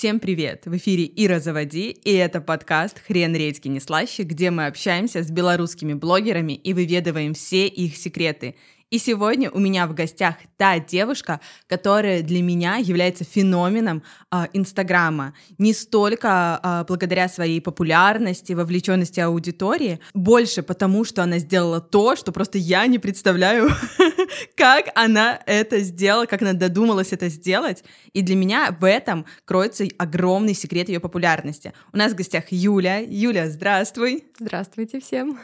[0.00, 0.62] Всем привет!
[0.64, 5.30] В эфире Ира Заводи, и это подкаст «Хрен редьки не слаще», где мы общаемся с
[5.30, 8.54] белорусскими блогерами и выведываем все их секреты.
[8.90, 14.02] И сегодня у меня в гостях та девушка, которая для меня является феноменом
[14.32, 15.32] а, Инстаграма.
[15.58, 22.32] Не столько а, благодаря своей популярности, вовлеченности аудитории, больше потому, что она сделала то, что
[22.32, 23.70] просто я не представляю,
[24.56, 27.84] как она это сделала, как она додумалась это сделать.
[28.12, 31.72] И для меня в этом кроется огромный секрет ее популярности.
[31.92, 32.98] У нас в гостях Юля.
[32.98, 34.24] Юля, здравствуй.
[34.40, 35.38] Здравствуйте всем.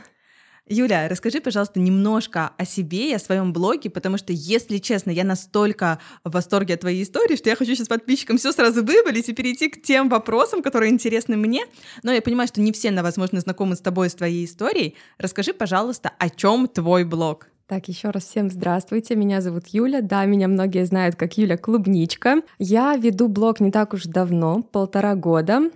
[0.68, 5.22] Юля, расскажи, пожалуйста, немножко о себе и о своем блоге, потому что, если честно, я
[5.22, 9.32] настолько в восторге от твоей истории, что я хочу сейчас подписчикам все сразу выболить и
[9.32, 11.62] перейти к тем вопросам, которые интересны мне.
[12.02, 14.96] Но я понимаю, что не все, возможно, знакомы с тобой, с твоей историей.
[15.18, 17.48] Расскажи, пожалуйста, о чем твой блог?
[17.68, 22.42] Так, еще раз всем здравствуйте, меня зовут Юля, да, меня многие знают как Юля Клубничка.
[22.58, 25.70] Я веду блог не так уж давно, полтора года,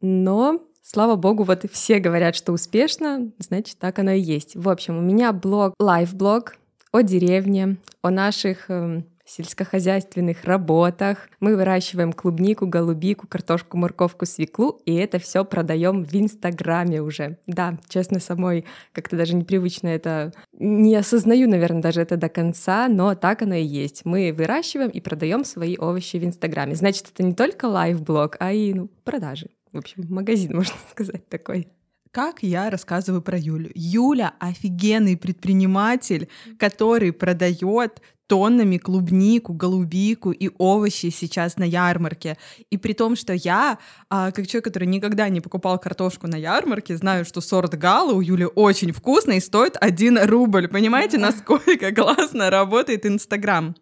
[0.00, 4.56] но Слава богу, вот все говорят, что успешно, значит, так оно и есть.
[4.56, 6.56] В общем, у меня блог, лайф-блог
[6.90, 11.28] о деревне, о наших э, сельскохозяйственных работах.
[11.38, 17.38] Мы выращиваем клубнику, голубику, картошку, морковку, свеклу, и это все продаем в Инстаграме уже.
[17.46, 23.14] Да, честно, самой как-то даже непривычно это не осознаю, наверное, даже это до конца, но
[23.14, 24.04] так оно и есть.
[24.04, 26.74] Мы выращиваем и продаем свои овощи в Инстаграме.
[26.74, 29.48] Значит, это не только лайв-блог, а и ну, продажи.
[29.72, 31.68] В общем, магазин, можно сказать, такой.
[32.10, 33.70] Как я рассказываю про Юлю?
[33.74, 36.28] Юля офигенный предприниматель,
[36.58, 42.36] который продает тоннами клубнику, голубику и овощи сейчас на ярмарке.
[42.70, 43.78] И при том, что я,
[44.10, 48.20] а, как человек, который никогда не покупал картошку на ярмарке, знаю, что сорт гала у
[48.20, 50.68] Юли очень вкусный и стоит 1 рубль.
[50.68, 53.74] Понимаете, насколько классно работает Инстаграм?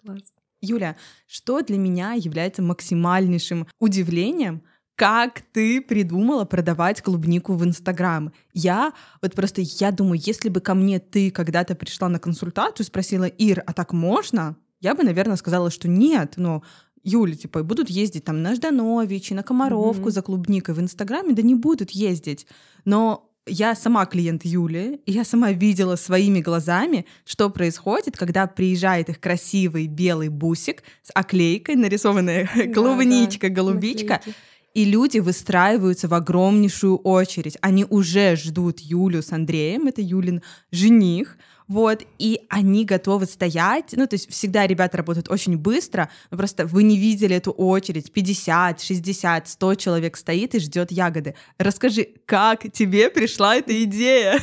[0.00, 0.22] Класс.
[0.60, 4.62] Юля, что для меня является максимальнейшим удивлением—
[4.96, 8.32] как ты придумала продавать клубнику в Инстаграм?
[8.52, 13.24] Я вот просто, я думаю, если бы ко мне ты когда-то пришла на консультацию, спросила,
[13.24, 14.56] Ир, а так можно?
[14.80, 16.62] Я бы, наверное, сказала, что нет, но
[17.04, 20.12] Юля, типа, будут ездить там на Жданович, на Комаровку mm-hmm.
[20.12, 22.46] за клубникой в Инстаграме, да не будут ездить.
[22.84, 29.08] Но я сама клиент Юли, и я сама видела своими глазами, что происходит, когда приезжает
[29.08, 34.12] их красивый белый бусик с оклейкой, нарисованная да, клубничка, да, голубичка.
[34.14, 34.36] Наклейки
[34.74, 37.58] и люди выстраиваются в огромнейшую очередь.
[37.60, 41.36] Они уже ждут Юлю с Андреем, это Юлин жених,
[41.68, 46.66] вот, и они готовы стоять, ну, то есть всегда ребята работают очень быстро, но просто
[46.66, 51.34] вы не видели эту очередь, 50, 60, 100 человек стоит и ждет ягоды.
[51.58, 54.40] Расскажи, как тебе пришла эта идея?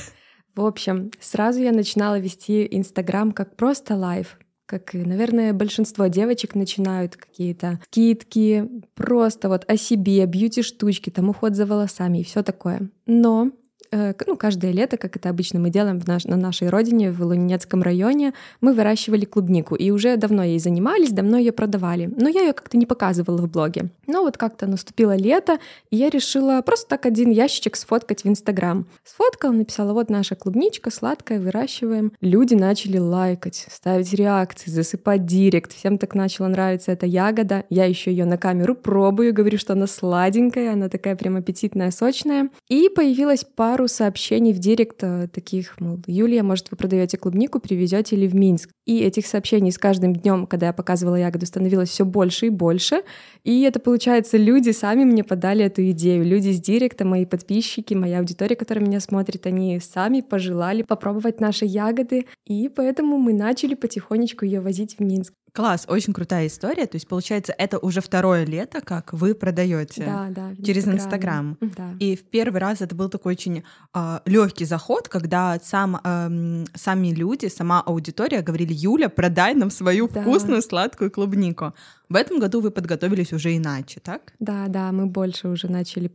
[0.56, 4.38] В общем, сразу я начинала вести Инстаграм как просто life,
[4.70, 11.66] как, наверное, большинство девочек начинают какие-то скидки, просто вот о себе, beauty-штучки, там уход за
[11.66, 12.92] волосами и все такое.
[13.08, 13.52] Но
[13.92, 17.82] ну, каждое лето, как это обычно мы делаем в наш, на нашей родине, в Лунинецком
[17.82, 19.76] районе, мы выращивали клубнику.
[19.76, 22.12] И уже давно ей занимались, давно ее продавали.
[22.16, 23.90] Но я ее как-то не показывала в блоге.
[24.08, 25.58] Но вот как-то наступило лето,
[25.90, 28.86] и я решила просто так один ящичек сфоткать в Инстаграм.
[29.04, 32.12] Сфоткала, написала, вот наша клубничка сладкая, выращиваем.
[32.22, 35.74] Люди начали лайкать, ставить реакции, засыпать директ.
[35.74, 37.66] Всем так начала нравиться эта ягода.
[37.70, 42.50] Я еще ее на камеру пробую, говорю, что она сладенькая, она такая прям аппетитная, сочная.
[42.68, 47.62] И появилась пара пару сообщений в директ э, таких, мол, Юлия, может, вы продаете клубнику,
[47.62, 48.70] привезете ли в Минск.
[48.86, 53.04] И этих сообщений с каждым днем, когда я показывала ягоду, становилось все больше и больше.
[53.46, 56.26] И это, получается, люди сами мне подали эту идею.
[56.26, 61.64] Люди с директа, мои подписчики, моя аудитория, которая меня смотрит, они сами пожелали попробовать наши
[61.64, 62.26] ягоды.
[62.46, 65.34] И поэтому мы начали потихонечку ее возить в Минск.
[65.54, 66.86] Класс, очень крутая история.
[66.86, 71.58] То есть, получается, это уже второе лето, как вы продаете да, да, через Инстаграм.
[71.60, 71.94] Да.
[72.00, 73.64] И в первый раз это был такой очень
[73.94, 80.08] э, легкий заход, когда сам, э, сами люди, сама аудитория говорили: Юля, продай нам свою
[80.08, 80.22] да.
[80.22, 81.74] вкусную сладкую клубнику.
[82.10, 84.34] В этом году вы подготовились уже иначе, так?
[84.40, 86.10] Да, да, мы больше уже начали,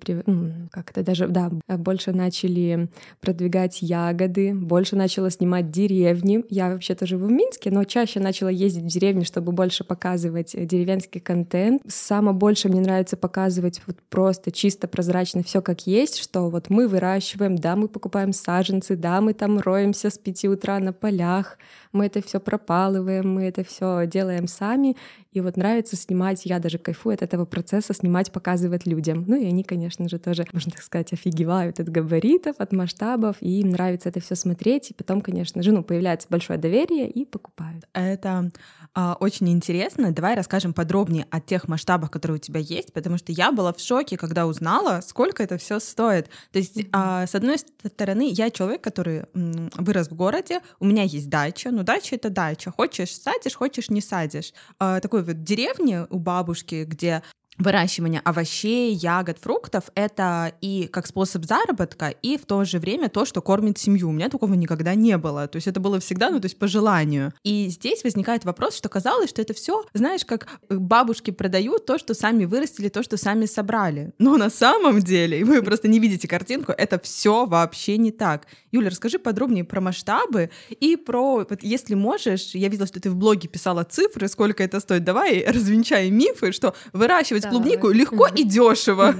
[0.72, 2.88] как это даже, да, больше начали
[3.20, 6.44] продвигать ягоды, больше начала снимать деревни.
[6.50, 10.64] Я вообще-то живу в Минске, но чаще начала ездить в деревни, чтобы больше показывать э,
[10.64, 11.80] деревенский контент.
[11.86, 16.88] Самое больше мне нравится показывать вот просто чисто прозрачно все как есть, что вот мы
[16.88, 21.56] выращиваем, да, мы покупаем саженцы, да, мы там роемся с пяти утра на полях,
[21.94, 24.96] мы это все пропалываем, мы это все делаем сами,
[25.32, 29.24] И вот нравится снимать, я даже кайфую от этого процесса, снимать, показывать людям.
[29.26, 33.60] Ну и они, конечно же, тоже, можно так сказать, офигевают от габаритов, от масштабов, и
[33.60, 34.90] им нравится это все смотреть.
[34.90, 37.86] И потом, конечно же, ну, появляется большое доверие и покупают.
[37.92, 38.52] Это
[38.94, 40.12] а, очень интересно.
[40.12, 43.80] Давай расскажем подробнее о тех масштабах, которые у тебя есть, потому что я была в
[43.80, 46.28] шоке, когда узнала, сколько это все стоит.
[46.52, 46.88] То есть, mm-hmm.
[46.92, 51.70] а, с одной стороны, я человек, который м, вырос в городе, у меня есть дача,
[51.70, 52.70] но дача это дача.
[52.70, 54.52] Хочешь садишь, хочешь не садишь.
[54.78, 57.22] А, такой вот деревне у бабушки, где
[57.58, 63.24] выращивание овощей, ягод, фруктов— это и как способ заработка, и в то же время то,
[63.24, 64.08] что кормит семью.
[64.08, 65.46] У меня такого никогда не было.
[65.48, 67.32] То есть это было всегда, ну, то есть по желанию.
[67.42, 72.14] И здесь возникает вопрос, что казалось, что это все, знаешь, как бабушки продают то, что
[72.14, 74.12] сами вырастили, то, что сами собрали.
[74.18, 78.46] Но на самом деле, и вы просто не видите картинку, это все вообще не так.
[78.72, 83.16] Юля, расскажи подробнее про масштабы и про, вот если можешь, я видела, что ты в
[83.16, 85.04] блоге писала цифры, сколько это стоит.
[85.04, 87.50] Давай развенчай мифы, что выращивать да.
[87.50, 89.14] клубнику легко и дешево.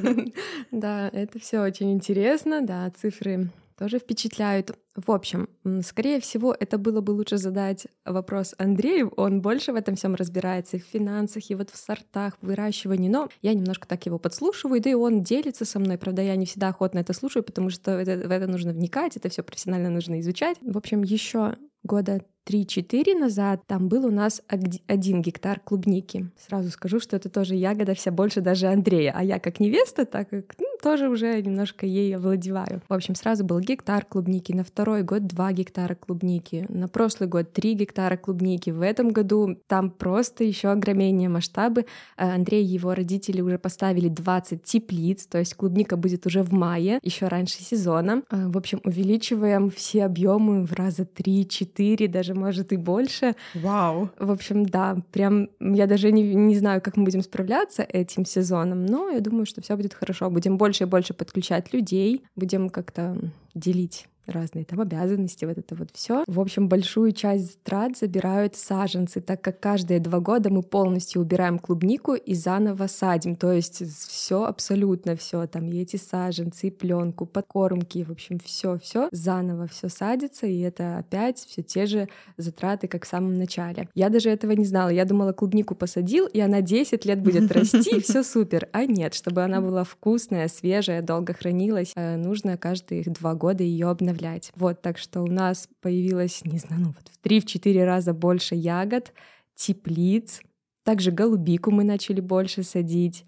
[0.70, 4.70] Да, это все очень интересно, да, цифры тоже впечатляют.
[4.94, 5.48] В общем,
[5.82, 9.12] скорее всего, это было бы лучше задать вопрос Андрею.
[9.16, 13.08] Он больше в этом всем разбирается, и в финансах, и вот в сортах, в выращивании.
[13.08, 15.98] Но я немножко так его подслушиваю, да и он делится со мной.
[15.98, 19.28] Правда, я не всегда охотно это слушаю, потому что это, в это нужно вникать, это
[19.28, 20.56] все профессионально нужно изучать.
[20.60, 24.42] В общем, еще года 3-4 назад там был у нас
[24.86, 26.30] один гектар клубники.
[26.36, 29.14] Сразу скажу, что это тоже ягода вся больше даже Андрея.
[29.16, 32.82] А я как невеста, так как ну, тоже уже немножко ей овладеваю.
[32.88, 37.52] В общем, сразу был гектар клубники, на второй год 2 гектара клубники, на прошлый год
[37.52, 38.70] 3 гектара клубники.
[38.70, 41.86] В этом году там просто еще огромнее масштабы.
[42.18, 46.52] Э, Андрей и его родители уже поставили 20 теплиц, то есть клубника будет уже в
[46.52, 48.22] мае, еще раньше сезона.
[48.30, 53.34] Э, в общем, увеличиваем все объемы в раза 3-4, даже может и больше.
[53.54, 54.10] Вау!
[54.18, 58.84] В общем, да, прям я даже не, не знаю, как мы будем справляться этим сезоном,
[58.86, 60.30] но я думаю, что все будет хорошо.
[60.30, 63.16] Будем больше и больше подключать людей, будем как-то
[63.54, 66.24] делить разные там обязанности, вот это вот все.
[66.26, 71.58] В общем, большую часть трат забирают саженцы, так как каждые два года мы полностью убираем
[71.58, 73.36] клубнику и заново садим.
[73.36, 78.78] То есть все абсолютно все, там и эти саженцы, и пленку, подкормки, в общем, все,
[78.78, 83.88] все заново все садится, и это опять все те же затраты, как в самом начале.
[83.94, 84.88] Я даже этого не знала.
[84.88, 88.68] Я думала, клубнику посадил, и она 10 лет будет расти, все супер.
[88.72, 93.88] А нет, чтобы она была вкусная, свежая, долго хранилась, э, нужно каждые два года ее
[93.88, 94.52] обновлять обновлять.
[94.54, 99.12] Вот, так что у нас появилось, не знаю, ну вот в 3-4 раза больше ягод,
[99.54, 100.40] теплиц,
[100.84, 103.24] также голубику мы начали больше садить.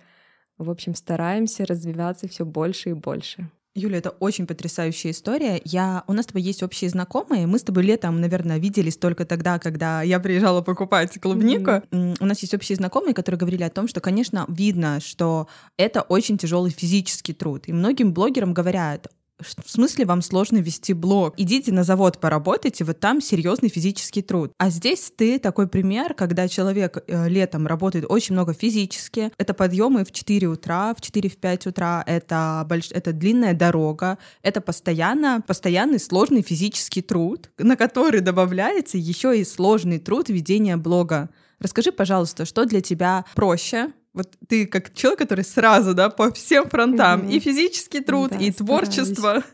[0.58, 3.50] В общем, стараемся развиваться все больше и больше.
[3.74, 5.60] Юля, это очень потрясающая история.
[5.64, 6.02] Я...
[6.06, 7.46] У нас с тобой есть общие знакомые.
[7.46, 11.70] Мы с тобой летом, наверное, виделись только тогда, когда я приезжала покупать клубнику.
[11.70, 12.16] Mm-hmm.
[12.18, 15.46] У нас есть общие знакомые, которые говорили о том, что, конечно, видно, что
[15.76, 17.64] это очень тяжелый физический труд.
[17.66, 21.34] И многим блогерам говорят, в смысле вам сложно вести блог?
[21.36, 24.52] Идите на завод поработайте, вот там серьезный физический труд.
[24.58, 29.30] А здесь ты такой пример, когда человек э, летом работает очень много физически.
[29.36, 32.90] Это подъемы в 4 утра, в 4-5 утра, это, больш...
[32.90, 39.98] это длинная дорога, это постоянно, постоянный сложный физический труд, на который добавляется еще и сложный
[39.98, 41.30] труд ведения блога.
[41.58, 46.68] Расскажи, пожалуйста, что для тебя проще, вот ты как человек, который сразу, да, по всем
[46.68, 47.32] фронтам, mm-hmm.
[47.32, 49.14] и физический труд, да, и творчество.
[49.14, 49.44] Стараюсь.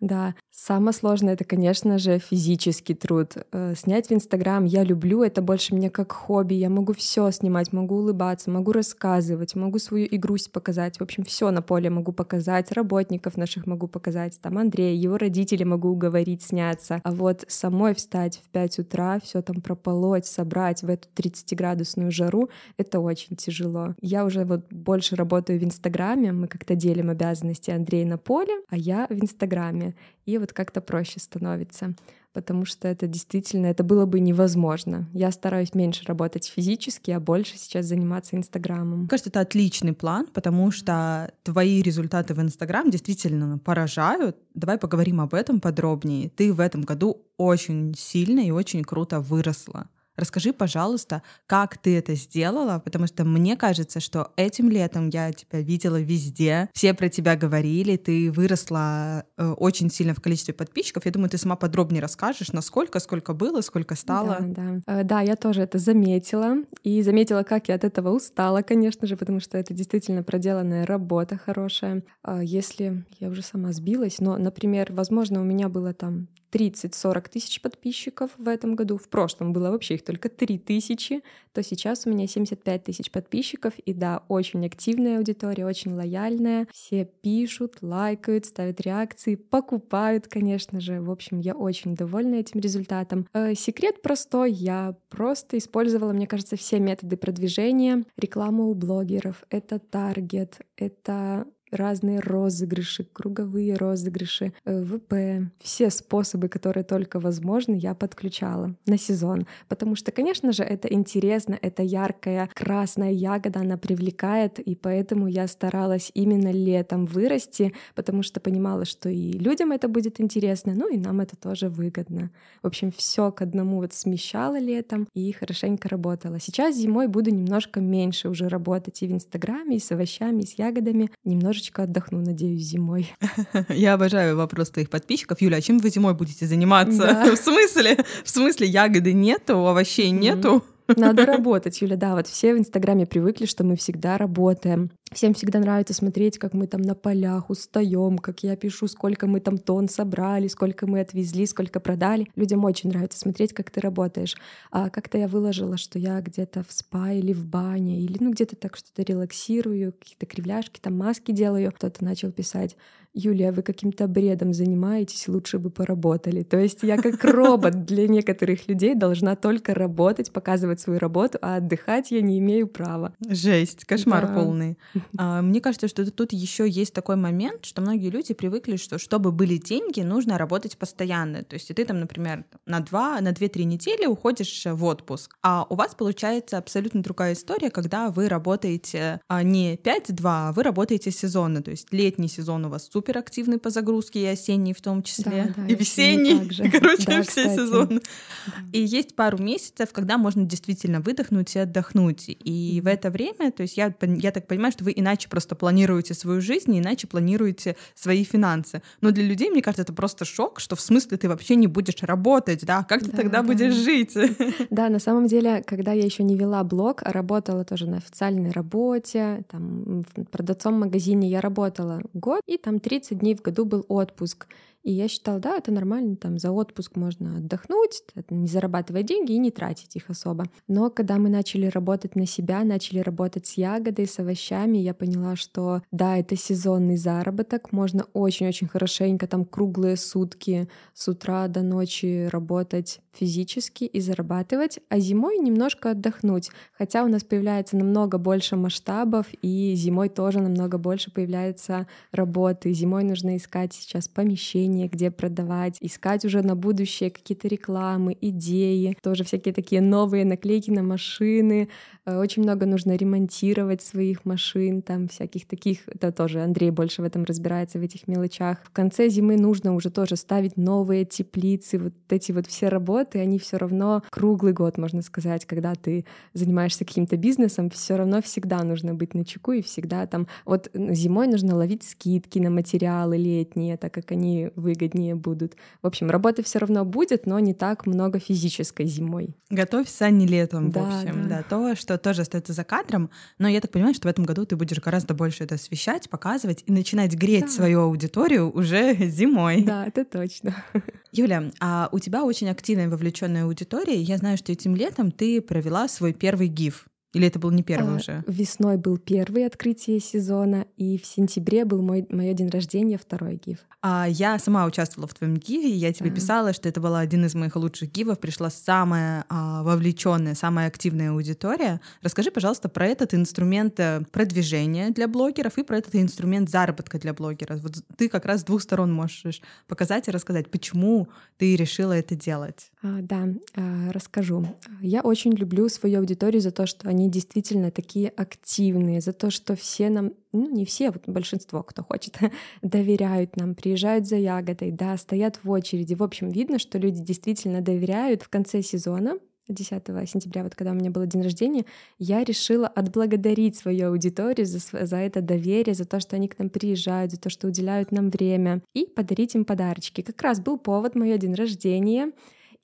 [0.00, 3.34] Да, самое сложное это, конечно же, физический труд.
[3.52, 6.54] Э, снять в Инстаграм я люблю, это больше мне как хобби.
[6.54, 10.98] Я могу все снимать, могу улыбаться, могу рассказывать, могу свою игрусть показать.
[10.98, 15.62] В общем, все на поле могу показать, работников наших могу показать, там Андрей, его родители
[15.62, 17.00] могу уговорить сняться.
[17.04, 22.48] А вот самой встать в 5 утра, все там прополоть, собрать в эту 30-градусную жару,
[22.76, 23.94] это очень тяжело.
[24.00, 28.76] Я уже вот больше работаю в Инстаграме, мы как-то делим обязанности Андрей на поле, а
[28.76, 29.94] я в Инстаграме
[30.26, 31.94] и вот как-то проще становится,
[32.32, 35.08] потому что это действительно, это было бы невозможно.
[35.14, 39.00] Я стараюсь меньше работать физически, а больше сейчас заниматься Инстаграмом.
[39.00, 44.36] Мне кажется, это отличный план, потому что твои результаты в Инстаграм действительно поражают.
[44.52, 46.28] Давай поговорим об этом подробнее.
[46.28, 49.88] Ты в этом году очень сильно и очень круто выросла.
[50.16, 55.60] Расскажи, пожалуйста, как ты это сделала, потому что мне кажется, что этим летом я тебя
[55.60, 61.04] видела везде, все про тебя говорили, ты выросла э, очень сильно в количестве подписчиков.
[61.04, 64.38] Я думаю, ты сама подробнее расскажешь, насколько, сколько было, сколько стало.
[64.40, 65.00] Да, да.
[65.00, 69.16] Э, да, я тоже это заметила и заметила, как я от этого устала, конечно же,
[69.16, 72.02] потому что это действительно проделанная работа хорошая.
[72.24, 77.60] Э, если я уже сама сбилась, но, например, возможно, у меня было там 30-40 тысяч
[77.60, 81.22] подписчиков в этом году, в прошлом было вообще их только 3 тысячи,
[81.52, 87.04] то сейчас у меня 75 тысяч подписчиков, и да, очень активная аудитория, очень лояльная, все
[87.04, 93.28] пишут, лайкают, ставят реакции, покупают, конечно же, в общем, я очень довольна этим результатом.
[93.34, 99.78] Э, секрет простой, я просто использовала, мне кажется, все методы продвижения, рекламу у блогеров, это
[99.78, 108.74] таргет, это разные розыгрыши, круговые розыгрыши, э, ВП, все способы, которые только возможны, я подключала
[108.86, 109.46] на сезон.
[109.68, 115.48] Потому что, конечно же, это интересно, это яркая красная ягода, она привлекает, и поэтому я
[115.48, 120.96] старалась именно летом вырасти, потому что понимала, что и людям это будет интересно, ну и
[120.96, 122.30] нам это тоже выгодно.
[122.62, 126.38] В общем, все к одному вот смещала летом и хорошенько работала.
[126.38, 130.58] Сейчас зимой буду немножко меньше уже работать и в Инстаграме, и с овощами, и с
[130.58, 133.12] ягодами, немножко немножечко отдохну, надеюсь, зимой.
[133.68, 135.40] Я обожаю вопрос твоих подписчиков.
[135.40, 136.98] Юля, а чем вы зимой будете заниматься?
[136.98, 137.32] Да.
[137.34, 138.04] В смысле?
[138.24, 140.62] В смысле ягоды нету, овощей нету?
[140.88, 144.90] Надо работать, Юля, да, вот все в Инстаграме привыкли, что мы всегда работаем.
[145.12, 149.40] Всем всегда нравится смотреть, как мы там на полях устаем, как я пишу, сколько мы
[149.40, 152.26] там тон собрали, сколько мы отвезли, сколько продали.
[152.34, 154.36] Людям очень нравится смотреть, как ты работаешь.
[154.72, 158.56] А как-то я выложила, что я где-то в спа или в бане, или ну где-то
[158.56, 161.72] так что-то релаксирую, какие-то кривляшки, там маски делаю.
[161.72, 162.76] Кто-то начал писать,
[163.18, 166.42] Юлия, вы каким-то бредом занимаетесь, лучше бы поработали.
[166.42, 171.56] То есть я как робот для некоторых людей должна только работать, показывать свою работу, а
[171.56, 173.14] отдыхать я не имею права.
[173.26, 174.34] Жесть, кошмар да.
[174.34, 174.76] полный.
[175.18, 179.32] А, мне кажется, что тут еще есть такой момент, что многие люди привыкли, что чтобы
[179.32, 181.42] были деньги, нужно работать постоянно.
[181.42, 185.74] То есть ты там, например, на два, на две-три недели уходишь в отпуск, а у
[185.74, 191.62] вас получается абсолютно другая история, когда вы работаете а, не 5-2, а вы работаете сезонно.
[191.62, 195.54] То есть летний сезон у вас супер суперактивный по загрузке, и осенний в том числе,
[195.56, 196.38] да, да, и весенний,
[196.70, 197.56] короче, да, все кстати.
[197.56, 198.00] сезоны.
[198.46, 198.52] Да.
[198.72, 202.28] И есть пару месяцев, когда можно действительно выдохнуть и отдохнуть.
[202.28, 202.82] И mm-hmm.
[202.82, 206.40] в это время, то есть я, я так понимаю, что вы иначе просто планируете свою
[206.40, 208.82] жизнь, иначе планируете свои финансы.
[209.00, 212.02] Но для людей, мне кажется, это просто шок, что в смысле ты вообще не будешь
[212.02, 212.84] работать, да?
[212.84, 213.46] Как ты да, тогда да.
[213.46, 214.16] будешь жить?
[214.70, 218.50] Да, на самом деле, когда я еще не вела блог, а работала тоже на официальной
[218.50, 223.64] работе, там, продавцом в магазине я работала год, и там три 30 дней в году
[223.64, 224.46] был отпуск.
[224.86, 229.38] И я считала, да, это нормально, там за отпуск можно отдохнуть, не зарабатывать деньги и
[229.38, 230.44] не тратить их особо.
[230.68, 235.34] Но когда мы начали работать на себя, начали работать с ягодой, с овощами, я поняла,
[235.34, 242.28] что да, это сезонный заработок, можно очень-очень хорошенько там круглые сутки с утра до ночи
[242.30, 246.50] работать физически и зарабатывать, а зимой немножко отдохнуть.
[246.76, 252.72] Хотя у нас появляется намного больше масштабов, и зимой тоже намного больше появляется работы.
[252.72, 258.96] Зимой нужно искать сейчас помещение, направление, где продавать, искать уже на будущее какие-то рекламы, идеи,
[259.02, 261.68] тоже всякие такие новые наклейки на машины.
[262.04, 267.04] Э, очень много нужно ремонтировать своих машин, там всяких таких, это тоже Андрей больше в
[267.04, 268.58] этом разбирается, в этих мелочах.
[268.64, 273.38] В конце зимы нужно уже тоже ставить новые теплицы, вот эти вот все работы, они
[273.38, 276.04] все равно круглый год, можно сказать, когда ты
[276.34, 281.26] занимаешься каким-то бизнесом, все равно всегда нужно быть на чеку и всегда там, вот зимой
[281.26, 285.54] нужно ловить скидки на материалы летние, так как они выгоднее будут.
[285.80, 289.36] В общем, работы все равно будет, но не так много физической зимой.
[289.48, 291.38] Готовься не летом, да, в общем, да.
[291.38, 291.42] да.
[291.42, 294.56] То, что тоже остается за кадром, но я так понимаю, что в этом году ты
[294.56, 297.48] будешь гораздо больше это освещать, показывать и начинать греть да.
[297.48, 299.62] свою аудиторию уже зимой.
[299.62, 300.56] Да, это точно.
[301.12, 304.00] Юля, а у тебя очень активная вовлеченная аудитория.
[304.02, 306.86] Я знаю, что этим летом ты провела свой первый гиф.
[307.16, 308.24] Или это был не первый а, уже?
[308.26, 313.58] Весной был первый открытие сезона, и в сентябре был мой мой день рождения, второй гиф.
[313.80, 316.12] А я сама участвовала в твоем гиве, и я тебе а.
[316.12, 321.12] писала, что это был один из моих лучших гивов, пришла самая а, вовлеченная, самая активная
[321.12, 321.80] аудитория.
[322.02, 327.14] Расскажи, пожалуйста, про этот инструмент э, продвижения для блогеров и про этот инструмент заработка для
[327.14, 327.62] блогеров.
[327.62, 331.08] Вот ты как раз с двух сторон можешь показать и рассказать, почему
[331.38, 332.72] ты решила это делать.
[332.82, 334.46] А, да, а, расскажу.
[334.80, 339.56] Я очень люблю свою аудиторию за то, что они действительно такие активные, за то, что
[339.56, 342.18] все нам, ну не все, вот большинство, кто хочет,
[342.62, 345.94] доверяют нам, приезжают за ягодой, да, стоят в очереди.
[345.94, 348.22] В общем, видно, что люди действительно доверяют.
[348.22, 351.64] В конце сезона 10 сентября, вот когда у меня был день рождения,
[351.98, 356.50] я решила отблагодарить свою аудиторию за, за это доверие, за то, что они к нам
[356.50, 360.02] приезжают, за то, что уделяют нам время, и подарить им подарочки.
[360.02, 362.12] Как раз был повод, мое день рождения,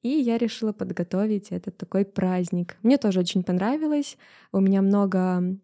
[0.03, 2.77] и я решила подготовить этот такой праздник.
[2.83, 4.17] Мне тоже очень понравилось.
[4.53, 5.57] У меня много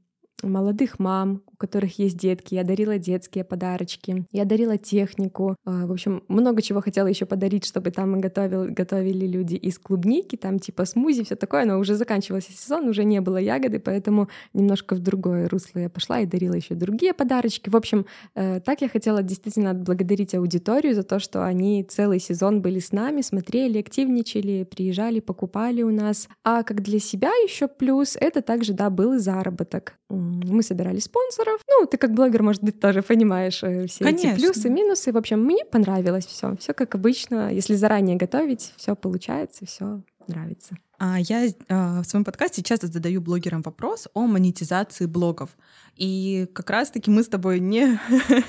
[0.43, 2.55] молодых мам, у которых есть детки.
[2.55, 5.57] Я дарила детские подарочки, я дарила технику.
[5.65, 10.37] А, в общем, много чего хотела еще подарить, чтобы там готовил, готовили люди из клубники,
[10.37, 14.95] там типа смузи, все такое, но уже заканчивался сезон, уже не было ягоды, поэтому немножко
[14.95, 17.69] в другое русло я пошла и дарила еще другие подарочки.
[17.69, 22.63] В общем, э, так я хотела действительно отблагодарить аудиторию за то, что они целый сезон
[22.63, 26.29] были с нами, смотрели, активничали, приезжали, покупали у нас.
[26.45, 29.99] А как для себя еще плюс, это также, да, был заработок.
[30.29, 31.61] Мы собирали спонсоров.
[31.69, 34.29] Ну, ты как блогер, может быть, тоже понимаешь э, все Конечно.
[34.29, 35.13] эти плюсы, минусы.
[35.13, 36.57] В общем, мне понравилось все.
[36.57, 37.53] Все как обычно.
[37.53, 40.77] Если заранее готовить, все получается, все нравится.
[41.01, 45.51] А я а, в своем подкасте часто задаю блогерам вопрос о монетизации блогов.
[45.95, 48.01] И как раз-таки мы с тобой не,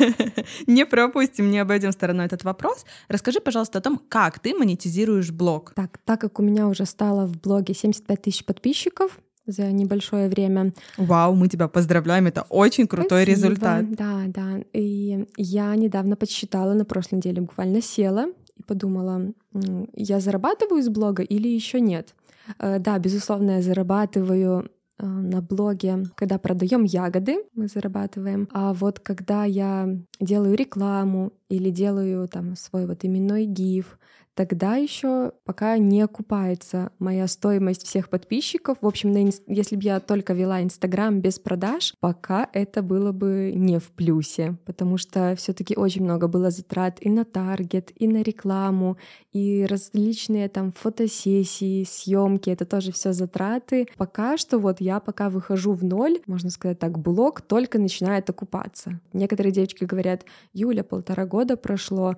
[0.68, 2.86] не пропустим, не обойдем стороной этот вопрос.
[3.08, 5.74] Расскажи, пожалуйста, о том, как ты монетизируешь блог.
[5.76, 9.20] Так, так как у меня уже стало в блоге 75 тысяч подписчиков,
[9.52, 10.74] за небольшое время.
[10.98, 13.36] Вау, мы тебя поздравляем, это очень крутой Спасибо.
[13.36, 13.92] результат.
[13.92, 14.60] Да, да.
[14.74, 18.28] И я недавно подсчитала, на прошлой неделе буквально села
[18.58, 19.34] и подумала,
[19.94, 22.16] я зарабатываю с блога или еще нет?
[22.60, 28.48] Э, да, безусловно, я зарабатываю э, на блоге, когда продаем ягоды, мы зарабатываем.
[28.52, 29.90] А вот когда я
[30.20, 33.98] делаю рекламу или делаю там свой вот именной гиф,
[34.40, 38.78] тогда еще пока не окупается моя стоимость всех подписчиков.
[38.80, 43.52] В общем, на, если бы я только вела Инстаграм без продаж, пока это было бы
[43.54, 48.22] не в плюсе, потому что все-таки очень много было затрат и на таргет, и на
[48.22, 48.98] рекламу,
[49.34, 53.90] и различные там фотосессии, съемки, это тоже все затраты.
[53.98, 59.02] Пока что вот я пока выхожу в ноль, можно сказать так, блог только начинает окупаться.
[59.12, 62.16] Некоторые девочки говорят, Юля, полтора года прошло,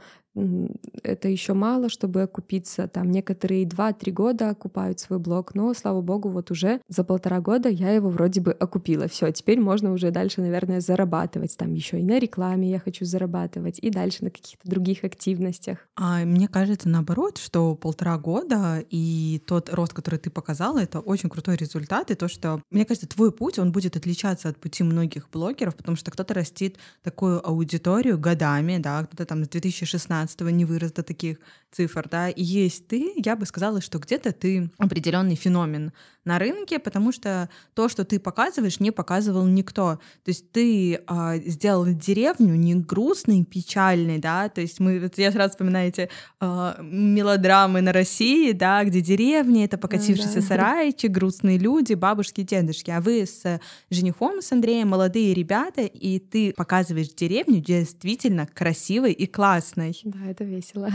[1.03, 2.87] это еще мало, чтобы окупиться.
[2.87, 7.67] Там некоторые 2-3 года окупают свой блог, но, слава богу, вот уже за полтора года
[7.69, 9.07] я его вроде бы окупила.
[9.07, 11.57] Все, теперь можно уже дальше, наверное, зарабатывать.
[11.57, 15.79] Там еще и на рекламе я хочу зарабатывать, и дальше на каких-то других активностях.
[15.95, 21.29] А мне кажется, наоборот, что полтора года и тот рост, который ты показала, это очень
[21.29, 22.09] крутой результат.
[22.11, 25.97] И то, что, мне кажется, твой путь, он будет отличаться от пути многих блогеров, потому
[25.97, 31.03] что кто-то растит такую аудиторию годами, да, кто-то там с 2016 2015 не вырос до
[31.03, 31.37] таких
[31.71, 35.91] цифр, да, и есть ты, я бы сказала, что где-то ты определенный феномен
[36.23, 39.99] на рынке, потому что то, что ты показываешь, не показывал никто.
[40.23, 45.31] То есть ты э, сделал деревню не грустной, печальной, да, то есть мы, вот я
[45.31, 50.41] сразу вспоминаю эти э, мелодрамы на России, да, где деревня— это покатившийся да.
[50.41, 56.53] сарайчик, грустные люди, бабушки, дедушки, а вы с женихом, с Андреем, молодые ребята, и ты
[56.53, 59.99] показываешь деревню действительно красивой и классной.
[60.03, 60.89] Да, это весело.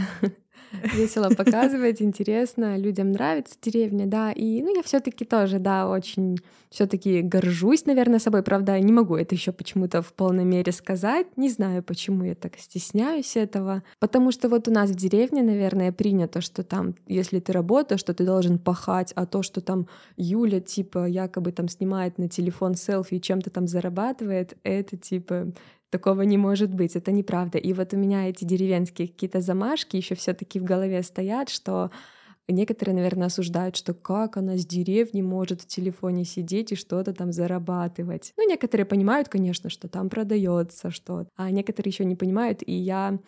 [0.94, 6.38] Весело показывать, интересно, людям нравится деревня, да, и, ну, я все таки тоже, да, очень
[6.70, 11.26] все таки горжусь, наверное, собой, правда, не могу это еще почему-то в полной мере сказать,
[11.36, 15.92] не знаю, почему я так стесняюсь этого, потому что вот у нас в деревне, наверное,
[15.92, 20.60] принято, что там, если ты работаешь, что ты должен пахать, а то, что там Юля,
[20.60, 25.52] типа, якобы там снимает на телефон селфи и чем-то там зарабатывает, это, типа,
[25.90, 27.58] такого не может быть, это неправда.
[27.58, 31.90] И вот у меня эти деревенские какие-то замашки еще все-таки в голове стоят, что
[32.48, 37.32] Некоторые, наверное, осуждают, что как она с деревни может в телефоне сидеть и что-то там
[37.32, 38.32] зарабатывать.
[38.36, 43.18] Ну, некоторые понимают, конечно, что там продается что-то, а некоторые еще не понимают, и я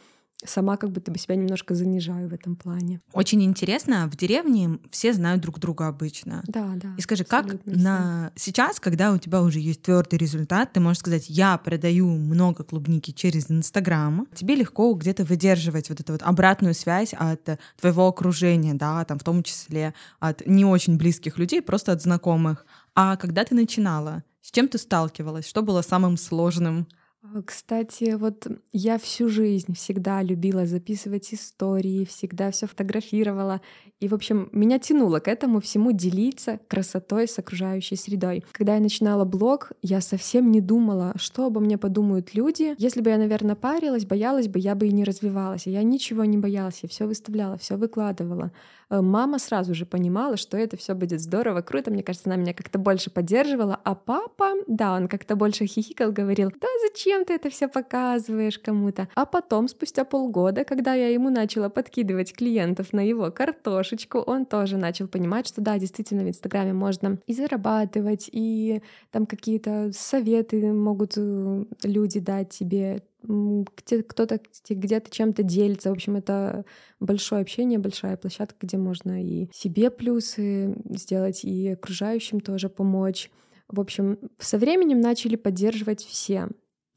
[0.44, 3.00] сама как будто бы себя немножко занижаю в этом плане.
[3.12, 6.42] Очень интересно, в деревне все знают друг друга обычно.
[6.46, 6.94] Да, да.
[6.96, 11.28] И скажи, как на сейчас, когда у тебя уже есть твердый результат, ты можешь сказать,
[11.28, 17.14] я продаю много клубники через Инстаграм, тебе легко где-то выдерживать вот эту вот обратную связь
[17.14, 22.02] от твоего окружения, да, там в том числе от не очень близких людей, просто от
[22.02, 22.64] знакомых.
[22.94, 25.46] А когда ты начинала, с чем ты сталкивалась?
[25.46, 26.86] Что было самым сложным?
[27.34, 33.60] А, кстати, вот я всю жизнь всегда любила записывать истории, всегда все фотографировала.
[34.00, 38.44] И, в общем, меня тянуло к этому всему делиться красотой с окружающей средой.
[38.52, 42.74] Когда я начинала блог, я совсем не думала, что обо мне подумают люди.
[42.78, 45.66] Если бы я, наверное, парилась, боялась бы, я бы и не развивалась.
[45.66, 48.52] Я ничего не боялась, я все выставляла, все выкладывала.
[48.90, 51.90] Э, мама сразу же понимала, что это все будет здорово, круто.
[51.90, 53.78] Мне кажется, она меня как-то больше поддерживала.
[53.84, 59.08] А папа, да, он как-то больше хихикал, говорил, да зачем ты это все показываешь кому-то?
[59.14, 64.76] А потом, спустя полгода, когда я ему начала подкидывать клиентов на его картошечку, он тоже
[64.76, 71.12] начал понимать, что да, действительно в Инстаграме можно и зарабатывать, и там какие-то советы могут
[71.16, 75.90] э, люди дать тебе, кто-то где-то чем-то делится.
[75.90, 76.64] В общем, это
[77.00, 83.30] большое общение, большая площадка, где можно и себе плюсы сделать, и окружающим тоже помочь.
[83.68, 86.48] В общем, со временем начали поддерживать все.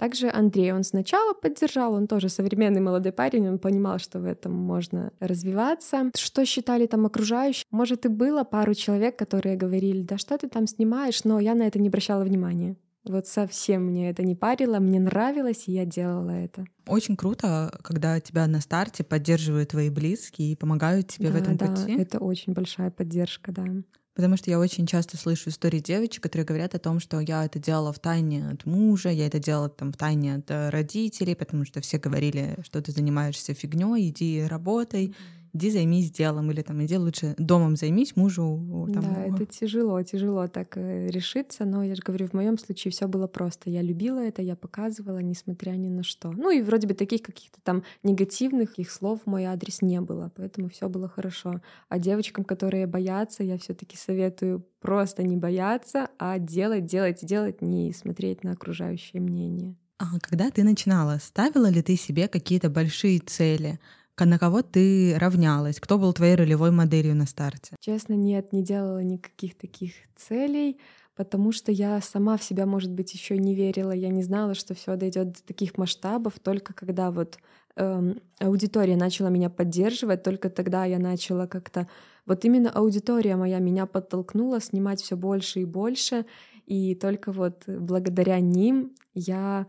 [0.01, 4.51] Также Андрей, он сначала поддержал, он тоже современный молодой парень, он понимал, что в этом
[4.51, 6.09] можно развиваться.
[6.15, 7.65] Что считали там окружающие?
[7.69, 11.67] Может, и было пару человек, которые говорили, да что ты там снимаешь, но я на
[11.67, 12.77] это не обращала внимания.
[13.03, 16.65] Вот совсем мне это не парило, мне нравилось, и я делала это.
[16.85, 21.57] Очень круто, когда тебя на старте поддерживают твои близкие и помогают тебе да, в этом
[21.57, 21.95] да, пути.
[21.97, 23.65] Это очень большая поддержка, да.
[24.13, 27.59] Потому что я очень часто слышу истории девочек, которые говорят о том, что я это
[27.59, 31.65] делала в тайне от мужа, я это делала там в тайне от э, родителей, потому
[31.65, 35.07] что все говорили, что ты занимаешься фигней, иди работай.
[35.07, 38.87] Mm-hmm иди займись делом, или там иди лучше домом займись, мужу.
[38.93, 42.91] Там, да, это тяжело, тяжело так э, решиться, но я же говорю, в моем случае
[42.91, 43.69] все было просто.
[43.69, 46.31] Я любила это, я показывала, несмотря ни на что.
[46.31, 50.31] Ну и вроде бы таких каких-то там негативных их слов в мой адрес не было,
[50.35, 51.61] поэтому все было хорошо.
[51.89, 57.93] А девочкам, которые боятся, я все-таки советую просто не бояться, а делать, делать, делать, не
[57.93, 59.75] смотреть на окружающее мнение.
[60.01, 63.79] А когда ты начинала, ставила ли ты себе какие-то большие цели?
[64.25, 65.79] На кого ты равнялась?
[65.79, 67.75] Кто был твоей ролевой моделью на старте?
[67.79, 70.79] Честно, нет, не делала никаких таких целей,
[71.15, 73.91] потому что я сама в себя, может быть, еще не верила.
[73.91, 77.37] Я не знала, что все дойдет до таких масштабов, только когда вот
[77.75, 81.87] эм, аудитория начала меня поддерживать, только тогда я начала как-то
[82.25, 86.25] вот именно аудитория моя меня подтолкнула снимать все больше и больше,
[86.65, 89.67] и только вот благодаря ним я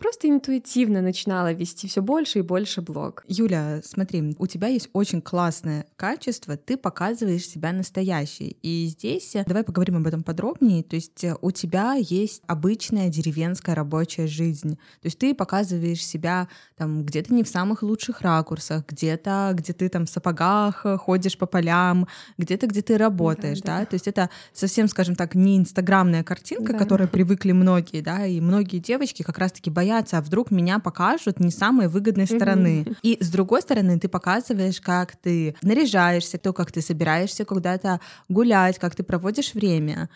[0.00, 3.22] просто интуитивно начинала вести все больше и больше блог.
[3.28, 8.56] Юля, смотри, у тебя есть очень классное качество, ты показываешь себя настоящей.
[8.62, 10.82] И здесь э, давай поговорим об этом подробнее.
[10.82, 14.76] То есть э, у тебя есть обычная деревенская рабочая жизнь.
[14.76, 19.88] То есть ты показываешь себя там где-то не в самых лучших ракурсах, где-то, где ты
[19.88, 22.08] там в сапогах э, ходишь по полям,
[22.38, 23.78] где-то, где ты работаешь, да, да?
[23.80, 23.86] да?
[23.86, 26.78] То есть это совсем, скажем так, не инстаграмная картинка, да.
[26.78, 30.78] к которой привыкли многие, да, и многие девочки как раз-таки боятся бояться, а вдруг меня
[30.78, 32.82] покажут не самой выгодной стороны.
[32.82, 32.96] Mm-hmm.
[33.02, 38.78] И с другой стороны, ты показываешь, как ты наряжаешься, то, как ты собираешься куда-то гулять,
[38.78, 40.08] как ты проводишь время,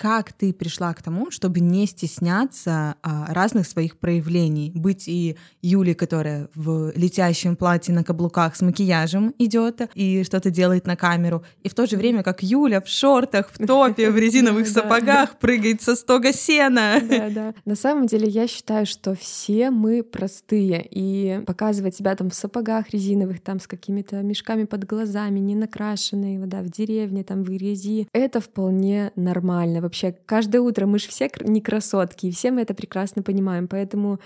[0.00, 4.72] как ты пришла к тому, чтобы не стесняться а, разных своих проявлений?
[4.74, 10.86] Быть и Юлей, которая в летящем платье на каблуках с макияжем идет и что-то делает
[10.86, 14.68] на камеру, и в то же время как Юля в шортах, в топе, в резиновых
[14.68, 17.02] сапогах прыгает со стога сена.
[17.02, 17.54] Да, да.
[17.66, 22.88] На самом деле я считаю, что все мы простые, и показывать себя там в сапогах
[22.88, 28.08] резиновых, там с какими-то мешками под глазами, не накрашенные, да, в деревне, там в грязи,
[28.14, 30.12] это вполне нормально вообще.
[30.24, 33.66] Каждое утро мы же все не красотки, и все мы это прекрасно понимаем.
[33.66, 34.20] Поэтому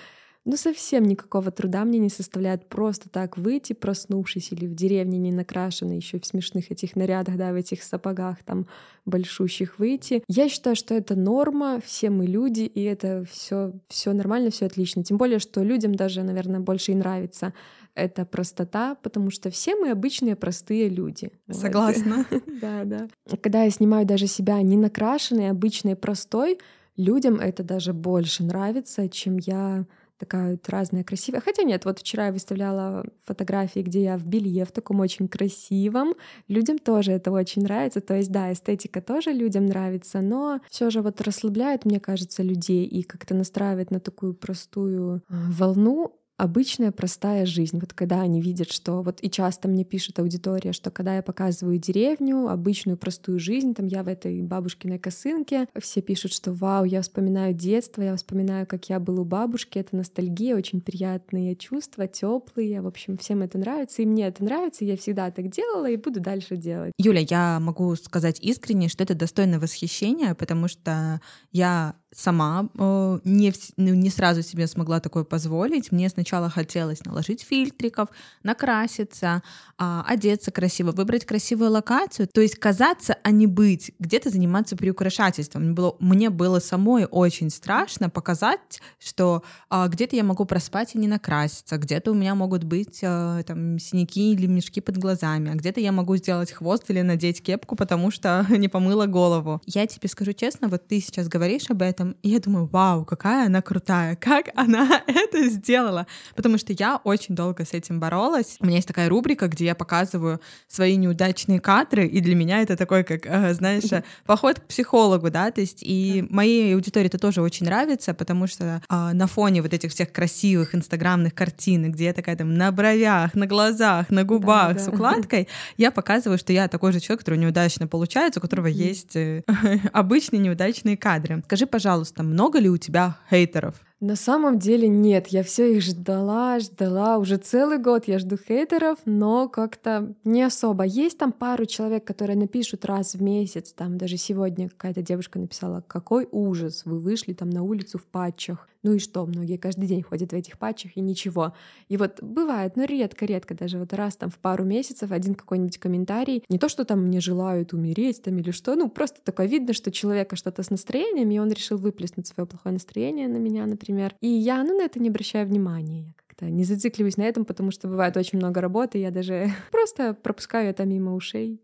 [0.45, 5.33] ну, совсем никакого труда мне не составляет просто так выйти, проснувшись, или в деревне не
[5.33, 8.67] накрашенной, еще в смешных этих нарядах, да, в этих сапогах там
[9.07, 10.23] большущих выйти.
[10.29, 15.03] Я считаю, что это норма, все мы люди, и это все все нормально, все отлично.
[15.03, 17.55] Тем более, что людям даже, наверное, больше и нравится
[17.95, 21.31] эта простота, потому что все мы обычные простые люди.
[21.51, 22.27] Согласна.
[22.61, 23.09] Да, да.
[23.43, 26.59] Когда я снимаю даже себя не накрашенной, обычной, простой,
[26.97, 29.85] людям это даже больше нравится, чем я
[30.19, 31.41] такая вот разная, красивая.
[31.41, 36.15] Хотя нет, вот вчера я выставляла фотографии, где я в белье в таком очень красивом.
[36.49, 38.01] Людям тоже это очень нравится.
[38.01, 42.85] То есть, да, эстетика тоже людям нравится, но все же вот расслабляет, мне кажется, людей
[42.87, 47.79] и как-то настраивает на такую простую а, волну обычная простая жизнь.
[47.81, 51.79] Вот когда они видят, что вот и часто мне пишет аудитория, что когда я показываю
[51.79, 57.03] деревню, обычную простую жизнь, там я в этой бабушкиной косынке, все пишут, что вау, я
[57.03, 62.81] вспоминаю детство, я вспоминаю, как я был у бабушки, это ностальгия, очень приятные чувства, теплые,
[62.81, 66.21] в общем, всем это нравится, и мне это нравится, я всегда так делала и буду
[66.21, 66.93] дальше делать.
[66.99, 71.21] Юля, я могу сказать искренне, что это достойно восхищения, потому что
[71.53, 75.93] я сама э, не, ну, не сразу себе смогла такое позволить.
[75.93, 78.09] Мне сначала хотелось наложить фильтриков,
[78.43, 79.43] накраситься,
[79.79, 85.65] э, одеться красиво, выбрать красивую локацию, то есть казаться, а не быть, где-то заниматься приукрашательством.
[85.65, 90.99] Мне было, мне было самой очень страшно показать, что э, где-то я могу проспать и
[90.99, 95.55] не накраситься, где-то у меня могут быть э, там синяки или мешки под глазами, а
[95.55, 99.61] где-то я могу сделать хвост или надеть кепку, потому что не помыла голову.
[99.67, 103.05] Я тебе скажу честно, вот ты сейчас говоришь об этом, этом, и я думаю, вау,
[103.05, 106.07] какая она крутая, как она это сделала.
[106.35, 108.57] Потому что я очень долго с этим боролась.
[108.61, 112.77] У меня есть такая рубрика, где я показываю свои неудачные кадры, и для меня это
[112.77, 113.85] такой, как, э, знаешь,
[114.27, 118.83] поход к психологу, да, то есть и моей аудитории это тоже очень нравится, потому что
[118.89, 123.35] а, на фоне вот этих всех красивых инстаграмных картинок, где я такая там на бровях,
[123.35, 127.39] на глазах, на губах да, с укладкой, я показываю, что я такой же человек, который
[127.39, 129.43] неудачно получается, у которого есть э,
[129.93, 131.43] обычные неудачные кадры.
[131.45, 133.81] Скажи, пожалуйста, много ли у тебя хейтеров?
[134.01, 138.99] На самом деле нет, я все их ждала, ждала, уже целый год я жду хейтеров,
[139.07, 140.85] но как-то не особо.
[140.85, 145.83] Есть там пару человек, которые напишут раз в месяц, там даже сегодня какая-то девушка написала,
[145.87, 148.69] какой ужас, вы вышли там на улицу в патчах.
[148.85, 151.55] Ну и что, многие каждый день ходят в этих патчах и ничего.
[151.89, 156.45] И вот бывает, но редко-редко, даже вот раз там в пару месяцев один какой-нибудь комментарий,
[156.51, 159.91] не то, что там мне желают умереть там или что, ну просто такое видно, что
[159.91, 164.15] человека что-то с настроением, и он решил выплеснуть свое плохое настроение на меня, например.
[164.21, 166.15] И я, ну, на это не обращаю внимания.
[166.27, 170.69] Как-то не зацикливаюсь на этом, потому что бывает очень много работы, я даже просто пропускаю
[170.69, 171.63] это мимо ушей.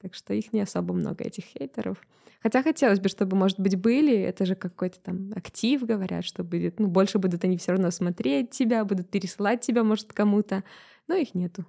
[0.00, 2.02] Так что их не особо много, этих хейтеров.
[2.42, 6.78] Хотя хотелось бы, чтобы, может быть, были, это же какой-то там актив, говорят, что будет,
[6.78, 10.62] ну, больше будут они все равно смотреть тебя, будут пересылать тебя, может, кому-то,
[11.08, 11.64] но их нету.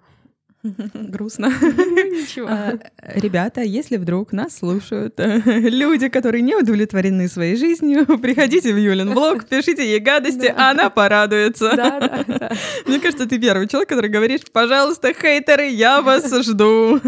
[0.94, 1.48] Грустно.
[1.62, 2.48] Ничего.
[2.50, 9.14] А, ребята, если вдруг нас слушают люди, которые не удовлетворены своей жизнью, приходите в Юлин
[9.14, 11.74] блог, пишите ей гадости, а она порадуется.
[11.76, 12.52] Да, да, да.
[12.86, 17.00] Мне кажется, ты первый человек, который говоришь, пожалуйста, хейтеры, я вас жду.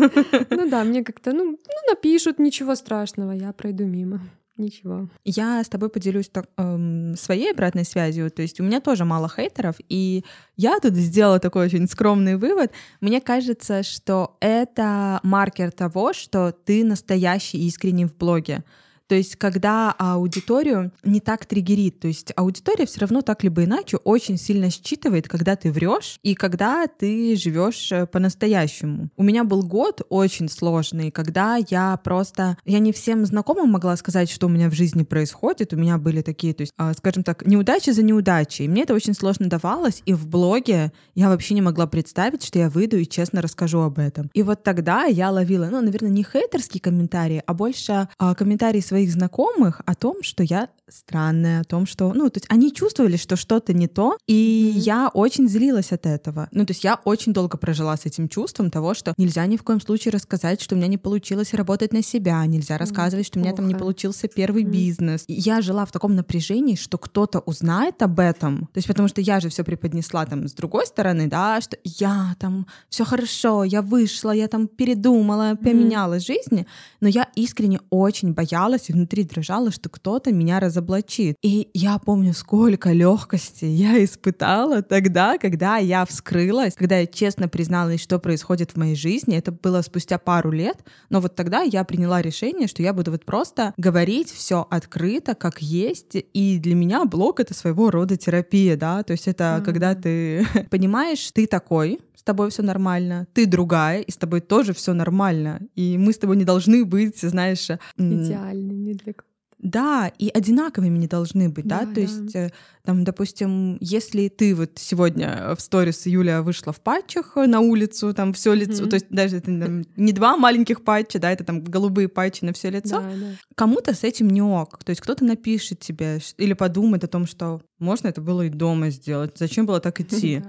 [0.49, 4.21] Ну да, мне как-то, ну, ну напишут, ничего страшного, я пройду мимо.
[4.59, 5.09] Ничего.
[5.23, 8.29] Я с тобой поделюсь так, эм, своей обратной связью.
[8.29, 10.25] То есть у меня тоже мало хейтеров, и
[10.57, 12.71] я тут сделала такой очень скромный вывод.
[12.99, 18.65] Мне кажется, что это маркер того, что ты настоящий искренний в блоге.
[19.09, 23.97] То есть, когда аудиторию не так триггерит, то есть аудитория все равно так либо иначе
[23.97, 29.09] очень сильно считывает, когда ты врешь и когда ты живешь э, по-настоящему.
[29.17, 34.29] У меня был год очень сложный, когда я просто, я не всем знакомым могла сказать,
[34.29, 35.73] что у меня в жизни происходит.
[35.73, 38.67] У меня были такие, то есть, а, скажем так, неудачи за неудачей.
[38.67, 42.69] Мне это очень сложно давалось, и в блоге я вообще не могла представить, что я
[42.69, 44.29] выйду и честно расскажу об этом.
[44.35, 48.98] И вот тогда я ловила, ну, наверное, не хейтерские комментарии, а больше а, комментарии своих
[48.99, 53.15] своих знакомых о том, что я странная, о том, что, ну, то есть они чувствовали,
[53.15, 54.79] что что-то не то, и mm-hmm.
[54.79, 56.47] я очень злилась от этого.
[56.51, 59.63] Ну, то есть я очень долго прожила с этим чувством того, что нельзя ни в
[59.63, 63.41] коем случае рассказать, что у меня не получилось работать на себя, нельзя рассказывать, что у
[63.41, 64.71] меня там не получился первый mm-hmm.
[64.71, 65.23] бизнес.
[65.27, 69.21] И я жила в таком напряжении, что кто-то узнает об этом, то есть потому что
[69.21, 73.81] я же все преподнесла там с другой стороны, да, что я там все хорошо, я
[73.81, 76.25] вышла, я там передумала, поменяла mm-hmm.
[76.25, 76.67] жизни,
[76.99, 81.35] но я искренне очень боялась и внутри дрожало, что кто-то меня разоблачит.
[81.41, 88.01] И я помню, сколько легкости я испытала тогда, когда я вскрылась, когда я честно призналась,
[88.01, 89.37] что происходит в моей жизни.
[89.37, 90.77] Это было спустя пару лет,
[91.09, 95.61] но вот тогда я приняла решение, что я буду вот просто говорить все открыто, как
[95.61, 96.15] есть.
[96.33, 99.65] И для меня блог— это своего рода терапия, да, то есть это mm-hmm.
[99.65, 101.99] когда ты понимаешь, ты такой,
[102.29, 105.61] тобой все нормально, ты другая, и с тобой тоже все нормально.
[105.75, 107.67] И мы с тобой не должны быть, знаешь...
[107.97, 109.13] Идеальными для
[109.59, 112.01] да, и одинаковыми не должны быть, да, да то да.
[112.01, 112.51] есть, э,
[112.85, 118.31] там, допустим, если ты вот сегодня в сторис Юля вышла в патчах на улицу, там
[118.31, 118.89] все лицо, mm-hmm.
[118.89, 122.53] то есть даже это там, не два маленьких патча, да, это там голубые патчи на
[122.53, 123.31] все лицо, да, да.
[123.55, 127.61] кому-то с этим не ок, то есть кто-то напишет тебе или подумает о том, что
[127.79, 130.41] можно это было и дома сделать, зачем было так идти.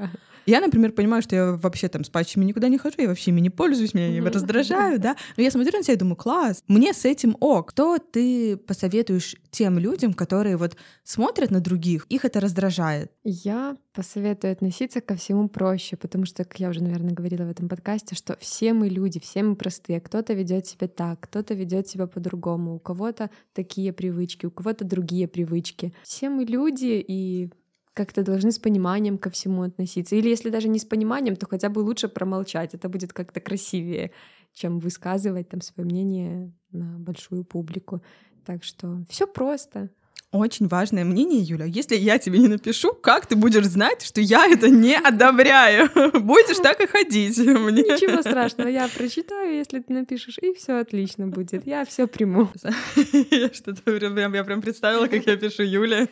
[0.51, 3.41] Я, например, понимаю, что я вообще там с патчами никуда не хожу, я вообще ими
[3.41, 5.15] не пользуюсь, меня они раздражают, да.
[5.37, 7.71] Но я смотрю на себя и думаю, класс, мне с этим ок.
[7.71, 13.13] Что ты посоветуешь тем людям, которые вот смотрят на других, их это раздражает?
[13.23, 17.69] Я посоветую относиться ко всему проще, потому что, как я уже, наверное, говорила в этом
[17.69, 20.01] подкасте, что все мы люди, все мы простые.
[20.01, 25.29] Кто-то ведет себя так, кто-то ведет себя по-другому, у кого-то такие привычки, у кого-то другие
[25.29, 25.95] привычки.
[26.03, 27.51] Все мы люди, и
[27.95, 30.17] как-то должны с пониманием ко всему относиться.
[30.17, 32.75] Или если даже не с пониманием, то хотя бы лучше промолчать.
[32.75, 34.13] Это будет как-то красивее,
[34.53, 38.03] чем высказывать там свое мнение на большую публику.
[38.45, 39.91] Так что все просто.
[40.33, 41.65] Очень важное мнение, Юля.
[41.65, 45.91] Если я тебе не напишу, как ты будешь знать, что я это не одобряю?
[46.21, 47.83] Будешь так и ходить мне.
[47.83, 51.67] Ничего страшного, я прочитаю, если ты напишешь, и все отлично будет.
[51.67, 52.49] Я все приму.
[53.31, 56.09] Я что-то прям, я прям представила, как я пишу Юле.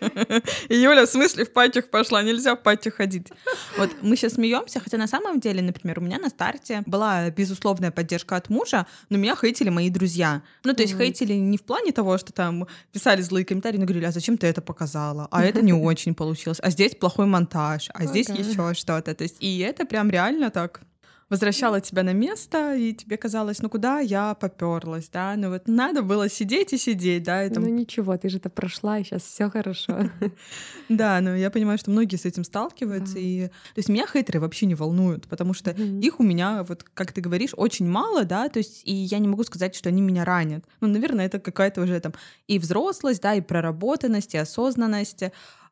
[0.68, 3.28] И Юля, в смысле, в патчах пошла, нельзя в патчах ходить.
[3.76, 7.92] Вот мы сейчас смеемся, хотя на самом деле, например, у меня на старте была безусловная
[7.92, 10.42] поддержка от мужа, но меня хейтили мои друзья.
[10.64, 14.07] Ну, то есть хейтили не в плане того, что там писали злые комментарии, но говорили,
[14.08, 15.28] а зачем ты это показала?
[15.30, 16.58] А это не очень получилось.
[16.62, 19.14] А здесь плохой монтаж, а здесь еще что-то.
[19.14, 20.80] То есть, и это прям реально так
[21.30, 25.34] возвращало тебя на место, и тебе казалось, ну куда я поперлась, да?
[25.36, 27.44] Ну вот надо было сидеть и сидеть, да?
[27.44, 30.10] И там Ну ничего, ты же это прошла, и сейчас все хорошо.
[30.88, 33.18] Да, но я понимаю, что многие с этим сталкиваются.
[33.18, 33.48] И...
[33.48, 37.20] То есть меня хейтеры вообще не волнуют, потому что их у меня, вот как ты
[37.20, 40.64] говоришь, очень мало, да, то есть и я не могу сказать, что они меня ранят.
[40.80, 42.14] Ну, наверное, это какая-то уже там
[42.46, 45.24] и взрослость, да, и проработанность, и осознанность.